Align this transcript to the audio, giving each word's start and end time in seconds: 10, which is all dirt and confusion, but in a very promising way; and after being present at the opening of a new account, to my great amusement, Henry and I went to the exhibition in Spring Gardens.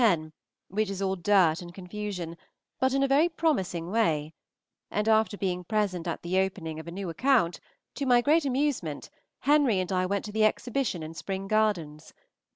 10, 0.01 0.33
which 0.67 0.89
is 0.89 0.99
all 0.99 1.15
dirt 1.15 1.61
and 1.61 1.75
confusion, 1.75 2.35
but 2.79 2.91
in 2.91 3.03
a 3.03 3.07
very 3.07 3.29
promising 3.29 3.91
way; 3.91 4.33
and 4.89 5.07
after 5.07 5.37
being 5.37 5.63
present 5.63 6.07
at 6.07 6.23
the 6.23 6.39
opening 6.39 6.79
of 6.79 6.87
a 6.87 6.91
new 6.91 7.07
account, 7.07 7.59
to 7.93 8.07
my 8.07 8.19
great 8.19 8.43
amusement, 8.43 9.11
Henry 9.41 9.77
and 9.79 9.91
I 9.91 10.07
went 10.07 10.25
to 10.25 10.31
the 10.31 10.43
exhibition 10.43 11.03
in 11.03 11.13
Spring 11.13 11.47
Gardens. 11.47 12.15